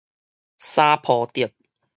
[0.57, 1.47] 三抱竹